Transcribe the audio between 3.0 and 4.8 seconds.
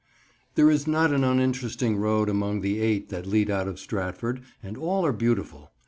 that lead out of Stratford, and